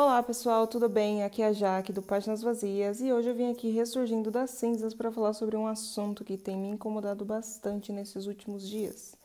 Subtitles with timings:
[0.00, 1.24] Olá pessoal, tudo bem?
[1.24, 4.94] Aqui é a Jaque do Páginas Vazias e hoje eu vim aqui ressurgindo das cinzas
[4.94, 9.16] para falar sobre um assunto que tem me incomodado bastante nesses últimos dias.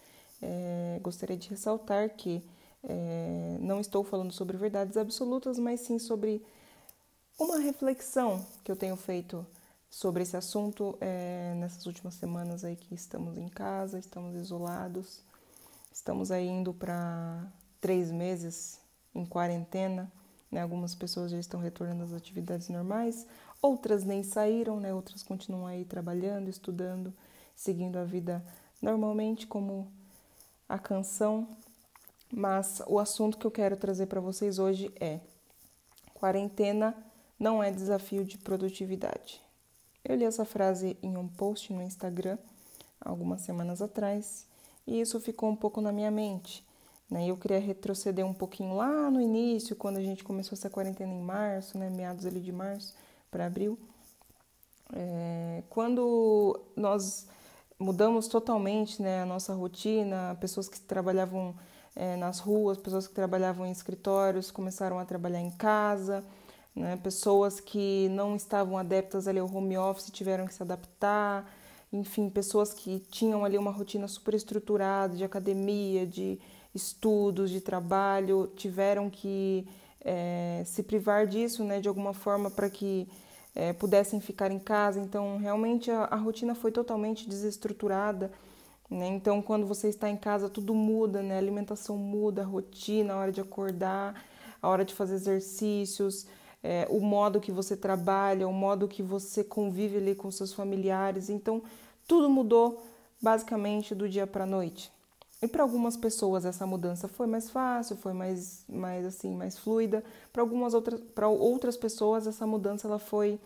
[0.41, 2.43] É, gostaria de ressaltar que
[2.83, 6.43] é, não estou falando sobre verdades absolutas, mas sim sobre
[7.37, 9.45] uma reflexão que eu tenho feito
[9.91, 15.19] sobre esse assunto é, nessas últimas semanas aí que estamos em casa, estamos isolados,
[15.93, 17.45] estamos aí indo para
[17.79, 18.79] três meses
[19.13, 20.11] em quarentena
[20.53, 20.61] né?
[20.61, 23.25] Algumas pessoas já estão retornando às atividades normais,
[23.61, 24.93] outras nem saíram, né?
[24.93, 27.11] outras continuam aí trabalhando, estudando,
[27.55, 28.45] seguindo a vida
[28.81, 29.91] normalmente, como
[30.69, 31.47] a canção.
[32.31, 35.19] Mas o assunto que eu quero trazer para vocês hoje é:
[36.13, 36.95] quarentena
[37.39, 39.41] não é desafio de produtividade.
[40.05, 42.37] Eu li essa frase em um post no Instagram
[43.01, 44.45] algumas semanas atrás
[44.85, 46.63] e isso ficou um pouco na minha mente.
[47.13, 47.27] Né?
[47.27, 51.21] Eu queria retroceder um pouquinho lá no início, quando a gente começou essa quarentena em
[51.21, 51.87] março, né?
[51.87, 52.95] meados ali de março
[53.29, 53.77] para abril.
[54.91, 57.27] É, quando nós
[57.77, 61.53] mudamos totalmente né, a nossa rotina, pessoas que trabalhavam
[61.95, 66.23] é, nas ruas, pessoas que trabalhavam em escritórios começaram a trabalhar em casa,
[66.75, 71.47] né, pessoas que não estavam adeptas ali ao home office tiveram que se adaptar,
[71.91, 76.39] enfim, pessoas que tinham ali uma rotina super estruturada de academia, de
[76.73, 79.67] estudos, de trabalho, tiveram que
[80.03, 83.07] é, se privar disso, né, de alguma forma, para que
[83.55, 84.99] é, pudessem ficar em casa.
[84.99, 88.31] Então, realmente a, a rotina foi totalmente desestruturada.
[88.89, 89.07] Né?
[89.07, 91.35] Então, quando você está em casa, tudo muda, né?
[91.35, 94.23] A alimentação muda, a rotina, a hora de acordar,
[94.61, 96.27] a hora de fazer exercícios,
[96.63, 101.29] é, o modo que você trabalha, o modo que você convive ali com seus familiares.
[101.29, 101.63] Então,
[102.07, 102.83] tudo mudou
[103.21, 104.92] basicamente do dia para a noite.
[105.43, 110.01] E para algumas pessoas essa mudança foi mais fácil, foi mais, mais assim, mais fluida.
[110.31, 113.37] Para algumas outras, para outras pessoas essa mudança ela foi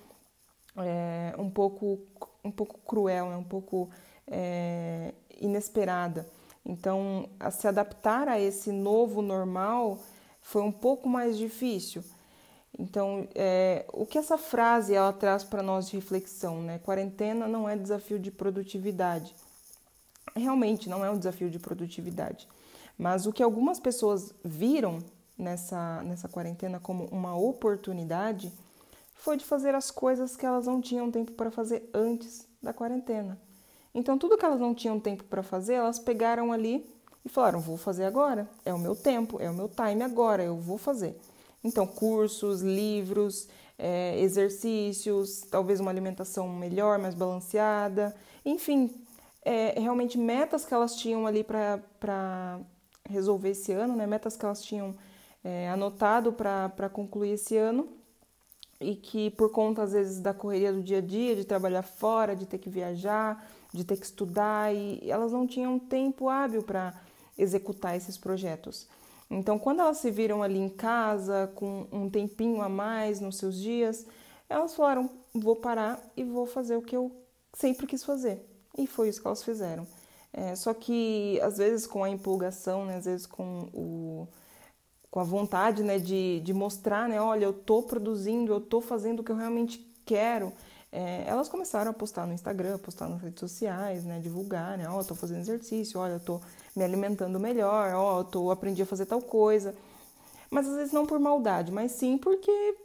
[0.78, 2.00] é, um pouco,
[2.45, 3.36] um pouco cruel, né?
[3.36, 3.90] um pouco
[4.28, 6.28] é, inesperada.
[6.63, 9.97] Então, se adaptar a esse novo normal
[10.40, 12.03] foi um pouco mais difícil.
[12.78, 16.78] Então, é, o que essa frase ela traz para nós de reflexão, né?
[16.78, 19.34] Quarentena não é desafio de produtividade
[20.35, 22.47] realmente não é um desafio de produtividade.
[22.97, 24.99] Mas o que algumas pessoas viram
[25.38, 28.51] nessa, nessa quarentena como uma oportunidade
[29.13, 33.39] foi de fazer as coisas que elas não tinham tempo para fazer antes da quarentena.
[33.93, 36.85] Então, tudo que elas não tinham tempo para fazer, elas pegaram ali
[37.25, 40.55] e falaram: vou fazer agora, é o meu tempo, é o meu time agora, eu
[40.55, 41.19] vou fazer.
[41.63, 48.15] Então, cursos, livros, é, exercícios, talvez uma alimentação melhor, mais balanceada,
[48.45, 48.94] enfim,
[49.47, 52.59] é, realmente metas que elas tinham ali para
[53.08, 54.06] resolver esse ano, né?
[54.06, 54.94] metas que elas tinham
[55.41, 57.88] é, anotado para concluir esse ano
[58.78, 62.36] e que por conta às vezes da correria do dia a dia, de trabalhar fora,
[62.36, 66.94] de ter que viajar, de ter que estudar e elas não tinham tempo hábil para
[67.38, 68.86] executar esses projetos.
[69.30, 73.56] Então, quando elas se viram ali em casa com um tempinho a mais nos seus
[73.56, 74.06] dias,
[74.50, 77.12] elas falaram: vou parar e vou fazer o que eu
[77.53, 78.47] sempre quis fazer.
[78.77, 79.88] E foi isso que elas fizeram.
[80.31, 84.27] É, só que às vezes com a empolgação, né, às vezes com, o,
[85.09, 89.21] com a vontade né, de, de mostrar, né, olha, eu estou produzindo, eu estou fazendo
[89.21, 90.53] o que eu realmente quero,
[90.91, 95.01] é, elas começaram a postar no Instagram, postar nas redes sociais, né, divulgar, né, oh,
[95.01, 96.41] estou fazendo exercício, olha, eu estou
[96.75, 99.75] me alimentando melhor, oh, tô aprendi a fazer tal coisa.
[100.49, 102.75] Mas às vezes não por maldade, mas sim porque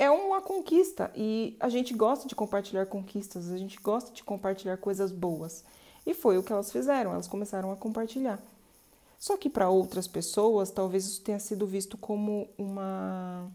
[0.00, 4.78] é uma conquista e a gente gosta de compartilhar conquistas, a gente gosta de compartilhar
[4.78, 5.62] coisas boas.
[6.06, 8.40] E foi o que elas fizeram, elas começaram a compartilhar.
[9.18, 13.52] Só que para outras pessoas, talvez isso tenha sido visto como uma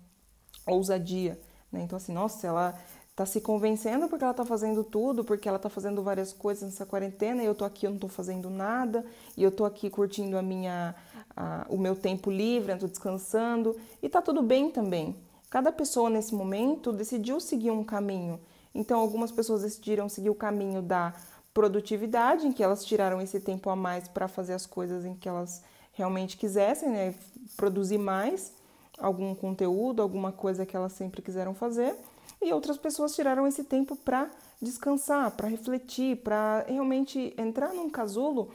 [0.67, 1.39] ousadia,
[1.71, 1.81] né?
[1.81, 2.79] Então assim, nossa, ela
[3.15, 6.85] tá se convencendo porque ela tá fazendo tudo, porque ela tá fazendo várias coisas nessa
[6.85, 9.03] quarentena e eu tô aqui, eu não tô fazendo nada,
[9.35, 10.93] e eu tô aqui curtindo a minha
[11.35, 15.15] a, o meu tempo livre, eu tô descansando, e tá tudo bem também.
[15.49, 18.39] Cada pessoa nesse momento decidiu seguir um caminho.
[18.73, 21.13] Então, algumas pessoas decidiram seguir o caminho da
[21.53, 25.29] produtividade, em que elas tiraram esse tempo a mais para fazer as coisas em que
[25.29, 25.63] elas
[25.93, 27.15] realmente quisessem, né?
[27.55, 28.51] Produzir mais
[28.97, 31.95] algum conteúdo, alguma coisa que elas sempre quiseram fazer.
[32.41, 34.29] E outras pessoas tiraram esse tempo para
[34.61, 38.51] descansar, para refletir, para realmente entrar num casulo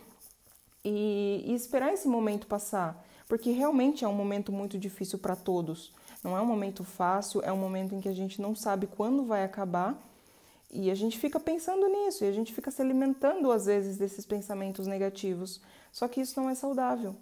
[0.85, 5.93] e, e esperar esse momento passar, porque realmente é um momento muito difícil para todos.
[6.23, 9.25] Não é um momento fácil, é um momento em que a gente não sabe quando
[9.25, 9.99] vai acabar
[10.71, 14.25] e a gente fica pensando nisso e a gente fica se alimentando às vezes desses
[14.25, 15.61] pensamentos negativos.
[15.91, 17.17] Só que isso não é saudável.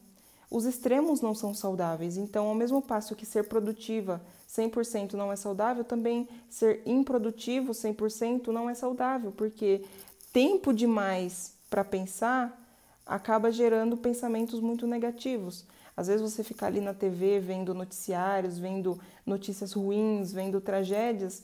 [0.51, 2.17] os extremos não são saudáveis.
[2.17, 8.49] Então, ao mesmo passo que ser produtiva 100% não é saudável, também ser improdutivo 100%
[8.49, 9.85] não é saudável, porque
[10.33, 12.59] tempo demais para pensar
[13.07, 15.67] acaba gerando pensamentos muito negativos.
[15.99, 21.43] Às vezes você fica ali na TV vendo noticiários, vendo notícias ruins, vendo tragédias,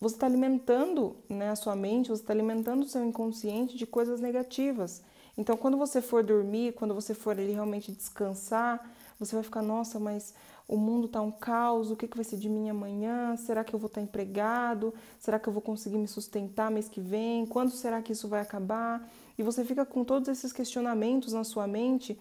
[0.00, 4.20] você está alimentando né, a sua mente, você está alimentando o seu inconsciente de coisas
[4.20, 5.00] negativas.
[5.38, 8.84] Então, quando você for dormir, quando você for ali realmente descansar,
[9.16, 10.34] você vai ficar, nossa, mas
[10.66, 13.36] o mundo está um caos, o que, que vai ser de mim amanhã?
[13.36, 14.92] Será que eu vou estar tá empregado?
[15.20, 17.46] Será que eu vou conseguir me sustentar mês que vem?
[17.46, 19.08] Quando será que isso vai acabar?
[19.38, 22.18] E você fica com todos esses questionamentos na sua mente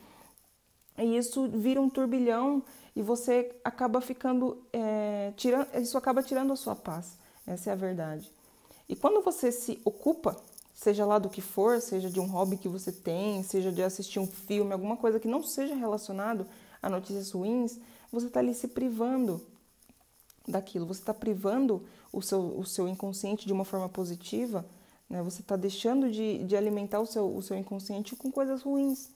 [0.97, 2.63] e isso vira um turbilhão
[2.95, 7.17] e você acaba ficando, é, tirando, isso acaba tirando a sua paz.
[7.45, 8.31] Essa é a verdade.
[8.87, 10.37] E quando você se ocupa
[10.73, 14.19] seja lá do que for, seja de um hobby que você tem, seja de assistir
[14.19, 16.45] um filme, alguma coisa que não seja relacionado
[16.81, 17.79] a notícias ruins,
[18.11, 19.41] você está ali se privando
[20.47, 24.65] daquilo, você está privando o seu, o seu inconsciente de uma forma positiva,
[25.09, 25.21] né?
[25.21, 29.09] você está deixando de, de alimentar o seu, o seu inconsciente com coisas ruins.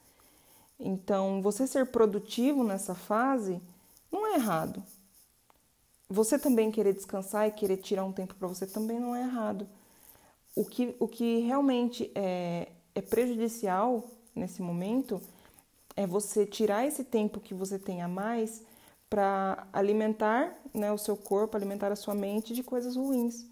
[0.80, 3.62] Então, você ser produtivo nessa fase
[4.12, 4.84] não é errado.
[6.10, 9.68] Você também querer descansar e querer tirar um tempo para você também não é errado.
[10.56, 14.04] O que, o que realmente é, é prejudicial
[14.34, 15.22] nesse momento
[15.96, 18.64] é você tirar esse tempo que você tem a mais
[19.10, 23.46] para alimentar né, o seu corpo, alimentar a sua mente de coisas ruins.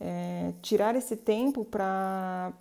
[0.00, 2.52] É, tirar esse tempo para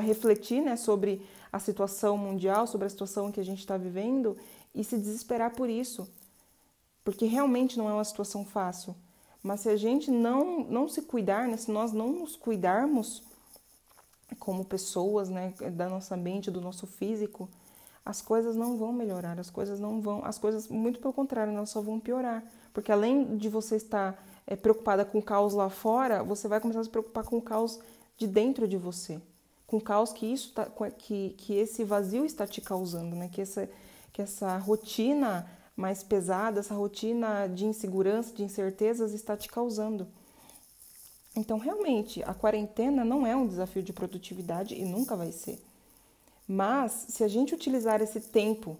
[0.00, 4.36] refletir né, sobre a situação mundial, sobre a situação que a gente está vivendo
[4.74, 6.08] e se desesperar por isso.
[7.04, 8.94] Porque realmente não é uma situação fácil.
[9.42, 13.22] Mas se a gente não, não se cuidar, né, se nós não nos cuidarmos
[14.38, 17.48] como pessoas, né, da nossa mente, do nosso físico,
[18.04, 21.70] as coisas não vão melhorar, as coisas não vão, as coisas, muito pelo contrário, elas
[21.70, 22.42] só vão piorar.
[22.72, 26.80] Porque além de você estar é, preocupada com o caos lá fora, você vai começar
[26.80, 27.78] a se preocupar com o caos
[28.16, 29.20] de dentro de você,
[29.68, 33.28] com o caos que isso tá, que, que esse vazio está te causando, né?
[33.30, 33.68] Que essa,
[34.12, 40.08] que essa rotina mais pesada, essa rotina de insegurança, de incertezas está te causando.
[41.36, 45.62] Então, realmente, a quarentena não é um desafio de produtividade e nunca vai ser.
[46.48, 48.78] Mas, se a gente utilizar esse tempo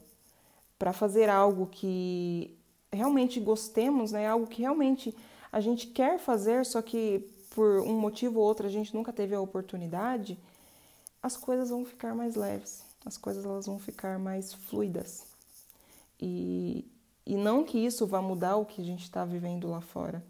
[0.79, 2.58] para fazer algo que
[2.91, 5.14] realmente gostemos, né, algo que realmente
[5.52, 9.34] a gente quer fazer, só que por um motivo ou outro a gente nunca teve
[9.34, 10.38] a oportunidade,
[11.23, 15.26] as coisas vão ficar mais leves, as coisas elas vão ficar mais fluidas.
[16.20, 16.85] E,
[17.26, 20.23] e não que isso vá mudar o que a gente está vivendo lá fora,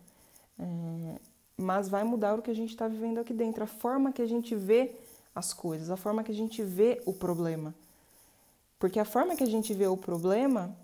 [0.58, 1.20] é,
[1.56, 4.26] mas vai mudar o que a gente está vivendo aqui dentro, a forma que a
[4.26, 4.94] gente vê
[5.34, 7.74] as coisas, a forma que a gente vê o problema.
[8.78, 10.76] Porque a forma que a gente vê o problema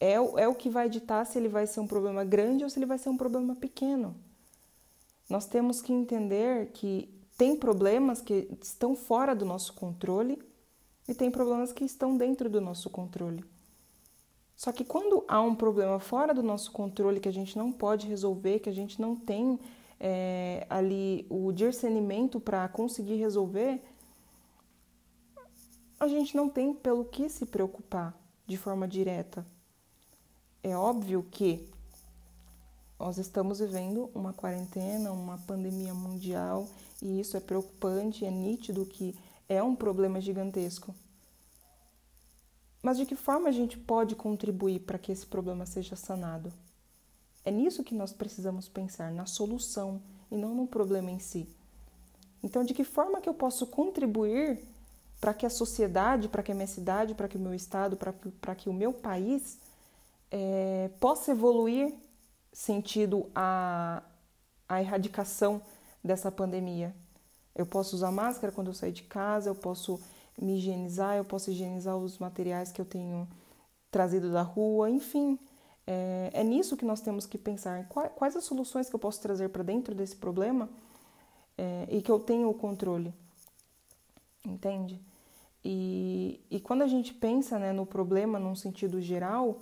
[0.00, 2.78] é, é o que vai ditar se ele vai ser um problema grande ou se
[2.78, 4.16] ele vai ser um problema pequeno.
[5.28, 7.08] Nós temos que entender que
[7.42, 10.40] tem problemas que estão fora do nosso controle
[11.08, 13.44] e tem problemas que estão dentro do nosso controle.
[14.54, 18.06] Só que quando há um problema fora do nosso controle que a gente não pode
[18.06, 19.58] resolver, que a gente não tem
[19.98, 23.82] é, ali o discernimento para conseguir resolver,
[25.98, 28.16] a gente não tem pelo que se preocupar
[28.46, 29.44] de forma direta.
[30.62, 31.68] É óbvio que
[33.00, 36.68] nós estamos vivendo uma quarentena, uma pandemia mundial,
[37.02, 39.14] e isso é preocupante, é nítido que
[39.48, 40.94] é um problema gigantesco.
[42.80, 46.52] Mas de que forma a gente pode contribuir para que esse problema seja sanado?
[47.44, 51.48] É nisso que nós precisamos pensar, na solução e não no problema em si.
[52.40, 54.60] Então, de que forma que eu posso contribuir
[55.20, 58.12] para que a sociedade, para que a minha cidade, para que o meu estado, para
[58.12, 59.58] que, para que o meu país
[60.30, 61.94] é, possa evoluir
[62.52, 64.02] sentido a,
[64.68, 65.62] a erradicação
[66.02, 66.94] dessa pandemia?
[67.54, 70.00] Eu posso usar máscara quando eu sair de casa, eu posso
[70.40, 73.28] me higienizar, eu posso higienizar os materiais que eu tenho
[73.90, 75.38] trazido da rua, enfim.
[75.86, 77.86] É, é nisso que nós temos que pensar.
[77.88, 80.68] Quais, quais as soluções que eu posso trazer para dentro desse problema
[81.58, 83.12] é, e que eu tenho o controle?
[84.44, 85.00] Entende?
[85.64, 89.60] E, e quando a gente pensa né, no problema num sentido geral,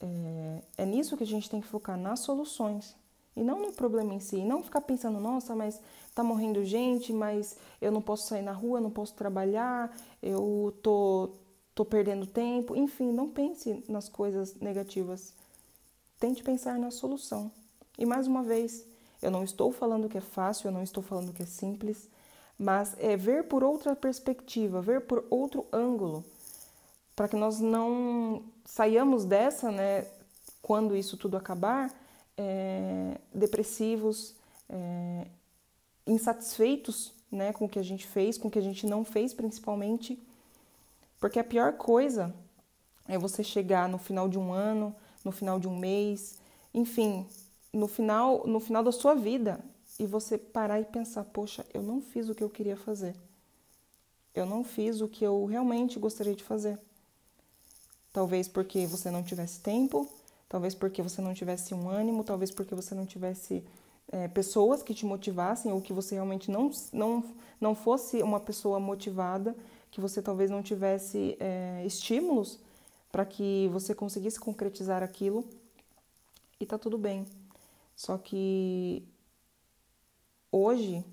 [0.00, 2.96] é, é nisso que a gente tem que focar, nas soluções.
[3.36, 4.36] E não no problema em si.
[4.36, 5.80] E não ficar pensando, nossa, mas
[6.14, 11.30] tá morrendo gente, mas eu não posso sair na rua, não posso trabalhar, eu tô,
[11.74, 12.76] tô perdendo tempo.
[12.76, 15.32] Enfim, não pense nas coisas negativas.
[16.18, 17.50] Tente pensar na solução.
[17.98, 18.84] E mais uma vez,
[19.22, 22.08] eu não estou falando que é fácil, eu não estou falando que é simples,
[22.58, 26.24] mas é ver por outra perspectiva, ver por outro ângulo.
[27.14, 30.06] para que nós não saiamos dessa, né,
[30.62, 31.90] quando isso tudo acabar,
[32.40, 34.34] é, depressivos,
[34.68, 35.26] é,
[36.06, 39.34] insatisfeitos né, com o que a gente fez, com o que a gente não fez,
[39.34, 40.18] principalmente.
[41.20, 42.34] Porque a pior coisa
[43.06, 46.38] é você chegar no final de um ano, no final de um mês,
[46.72, 47.26] enfim,
[47.72, 49.60] no final, no final da sua vida
[49.98, 53.14] e você parar e pensar: poxa, eu não fiz o que eu queria fazer.
[54.34, 56.78] Eu não fiz o que eu realmente gostaria de fazer.
[58.12, 60.08] Talvez porque você não tivesse tempo,
[60.50, 63.64] talvez porque você não tivesse um ânimo, talvez porque você não tivesse
[64.10, 67.24] é, pessoas que te motivassem ou que você realmente não, não,
[67.60, 69.56] não fosse uma pessoa motivada,
[69.92, 72.58] que você talvez não tivesse é, estímulos
[73.12, 75.48] para que você conseguisse concretizar aquilo
[76.58, 77.24] e tá tudo bem.
[77.94, 79.06] Só que
[80.50, 81.04] hoje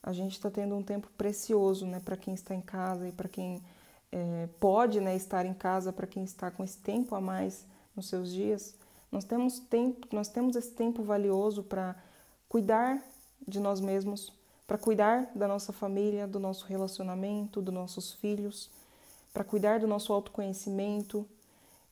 [0.00, 3.28] a gente está tendo um tempo precioso, né, para quem está em casa e para
[3.28, 3.60] quem
[4.12, 7.66] é, pode, né, estar em casa, para quem está com esse tempo a mais
[7.96, 8.74] nos seus dias.
[9.10, 11.96] Nós temos tempo, nós temos esse tempo valioso para
[12.48, 13.02] cuidar
[13.46, 14.32] de nós mesmos,
[14.66, 18.70] para cuidar da nossa família, do nosso relacionamento, dos nossos filhos,
[19.32, 21.26] para cuidar do nosso autoconhecimento.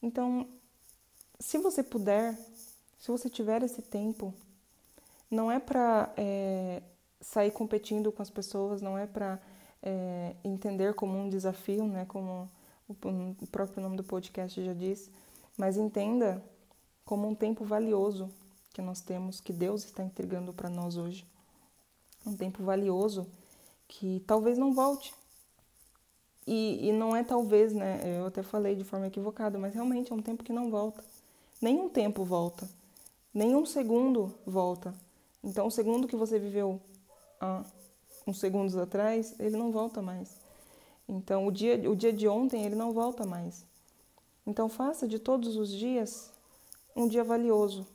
[0.03, 0.47] Então,
[1.39, 2.37] se você puder,
[2.99, 4.35] se você tiver esse tempo,
[5.31, 6.83] não é para é,
[7.21, 9.41] sair competindo com as pessoas, não é para
[9.83, 12.51] é, entender como um desafio, né, como
[12.89, 15.11] o próprio nome do podcast já diz,
[15.57, 16.43] mas entenda
[17.05, 18.31] como um tempo valioso
[18.73, 21.27] que nós temos, que Deus está entregando para nós hoje.
[22.27, 23.27] Um tempo valioso
[23.87, 25.15] que talvez não volte.
[26.47, 28.01] E, e não é talvez, né?
[28.19, 31.05] Eu até falei de forma equivocada, mas realmente é um tempo que não volta.
[31.61, 32.69] Nenhum tempo volta.
[33.33, 34.95] Nenhum segundo volta.
[35.43, 36.81] Então, o segundo que você viveu
[37.41, 37.65] há
[38.27, 40.37] uns segundos atrás, ele não volta mais.
[41.09, 43.65] Então, o dia, o dia de ontem, ele não volta mais.
[44.47, 46.31] Então, faça de todos os dias
[46.95, 47.87] um dia valioso,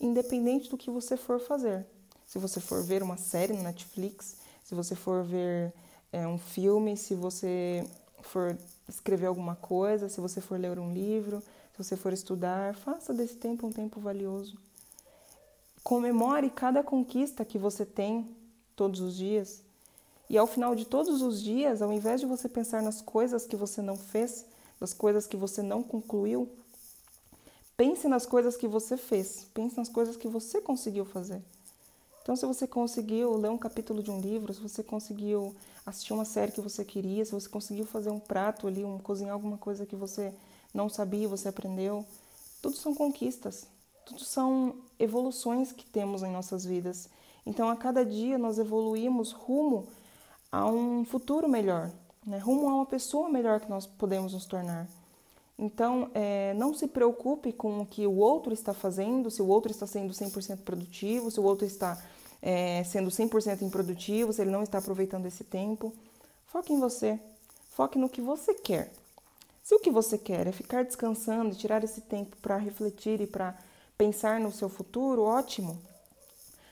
[0.00, 1.86] independente do que você for fazer.
[2.26, 5.72] Se você for ver uma série no Netflix, se você for ver
[6.12, 7.86] é, um filme, se você
[8.22, 8.56] for
[8.88, 13.36] escrever alguma coisa, se você for ler um livro, se você for estudar, faça desse
[13.36, 14.58] tempo um tempo valioso.
[15.82, 18.28] Comemore cada conquista que você tem
[18.74, 19.62] todos os dias.
[20.28, 23.56] E ao final de todos os dias, ao invés de você pensar nas coisas que
[23.56, 24.44] você não fez,
[24.80, 26.48] das coisas que você não concluiu,
[27.78, 31.40] Pense nas coisas que você fez, pense nas coisas que você conseguiu fazer.
[32.20, 35.54] Então, se você conseguiu ler um capítulo de um livro, se você conseguiu
[35.86, 39.32] assistir uma série que você queria, se você conseguiu fazer um prato ali, um, cozinhar
[39.32, 40.34] alguma coisa que você
[40.74, 42.04] não sabia, você aprendeu,
[42.60, 43.68] tudo são conquistas,
[44.04, 47.08] tudo são evoluções que temos em nossas vidas.
[47.46, 49.86] Então, a cada dia nós evoluímos rumo
[50.50, 51.92] a um futuro melhor,
[52.28, 52.38] né?
[52.38, 54.86] rumo a uma pessoa melhor que nós podemos nos tornar.
[55.58, 59.72] Então, é, não se preocupe com o que o outro está fazendo, se o outro
[59.72, 62.00] está sendo 100% produtivo, se o outro está
[62.40, 65.92] é, sendo 100% improdutivo, se ele não está aproveitando esse tempo.
[66.46, 67.18] Foque em você,
[67.70, 68.92] foque no que você quer.
[69.64, 73.54] Se o que você quer é ficar descansando, tirar esse tempo para refletir e para
[73.98, 75.78] pensar no seu futuro, ótimo.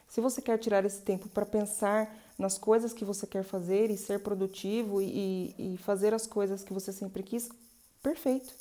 [0.08, 3.96] Se você quer tirar esse tempo para pensar nas coisas que você quer fazer e
[3.96, 7.48] ser produtivo e, e fazer as coisas que você sempre quis,
[8.02, 8.52] perfeito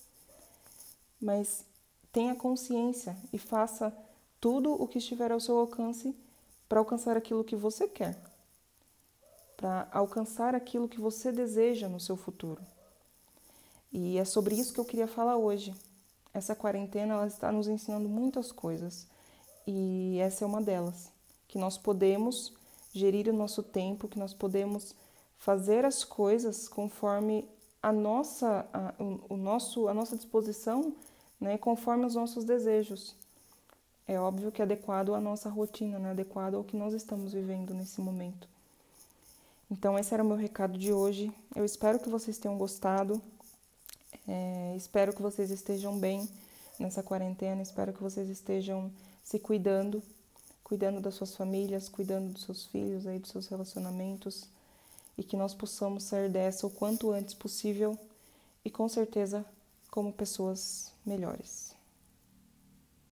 [1.26, 1.66] mas
[2.12, 3.92] tenha consciência e faça
[4.40, 6.16] tudo o que estiver ao seu alcance
[6.68, 8.16] para alcançar aquilo que você quer,
[9.58, 12.62] para alcançar aquilo que você deseja no seu futuro.
[13.92, 15.74] E é sobre isso que eu queria falar hoje.
[16.34, 19.08] Essa quarentena ela está nos ensinando muitas coisas
[19.66, 21.10] e essa é uma delas,
[21.48, 22.54] que nós podemos
[22.98, 24.96] gerir o nosso tempo, que nós podemos
[25.38, 27.48] fazer as coisas conforme
[27.84, 30.94] a nossa, a, o, o nosso, a nossa disposição
[31.40, 33.16] né, conforme os nossos desejos.
[34.08, 37.74] É óbvio que é adequado à nossa rotina, né, adequado ao que nós estamos vivendo
[37.74, 38.48] nesse momento.
[39.70, 41.32] Então, esse era o meu recado de hoje.
[41.56, 43.22] Eu espero que vocês tenham gostado.
[44.28, 46.30] É, espero que vocês estejam bem
[46.80, 47.62] nessa quarentena.
[47.62, 48.92] Espero que vocês estejam
[49.24, 50.04] se cuidando,
[50.66, 54.46] cuidando das suas famílias, cuidando dos seus filhos, aí, dos seus relacionamentos.
[55.16, 57.98] E que nós possamos sair dessa o quanto antes possível
[58.66, 59.46] e com certeza
[59.92, 61.75] como pessoas melhores.